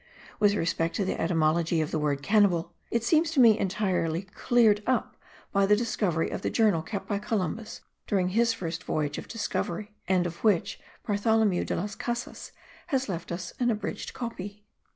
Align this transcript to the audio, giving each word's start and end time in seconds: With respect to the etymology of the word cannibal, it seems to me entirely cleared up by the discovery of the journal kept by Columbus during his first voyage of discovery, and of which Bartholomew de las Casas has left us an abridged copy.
With 0.39 0.55
respect 0.55 0.95
to 0.95 1.05
the 1.05 1.21
etymology 1.21 1.79
of 1.79 1.91
the 1.91 1.99
word 1.99 2.23
cannibal, 2.23 2.73
it 2.89 3.03
seems 3.03 3.29
to 3.33 3.39
me 3.39 3.59
entirely 3.59 4.23
cleared 4.23 4.81
up 4.87 5.15
by 5.51 5.67
the 5.67 5.75
discovery 5.75 6.31
of 6.31 6.41
the 6.41 6.49
journal 6.49 6.81
kept 6.81 7.07
by 7.07 7.19
Columbus 7.19 7.81
during 8.07 8.29
his 8.29 8.51
first 8.51 8.83
voyage 8.83 9.19
of 9.19 9.27
discovery, 9.27 9.93
and 10.07 10.25
of 10.25 10.43
which 10.43 10.79
Bartholomew 11.05 11.65
de 11.65 11.75
las 11.75 11.93
Casas 11.93 12.51
has 12.87 13.09
left 13.09 13.31
us 13.31 13.53
an 13.59 13.69
abridged 13.69 14.15
copy. 14.15 14.65